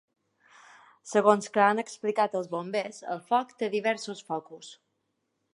Segons 1.09 1.51
que 1.57 1.61
han 1.67 1.83
explicat 1.83 2.39
els 2.41 2.49
bombers, 2.55 3.03
el 3.17 3.23
foc 3.31 3.55
té 3.63 3.73
diversos 3.79 4.29
focus. 4.33 4.73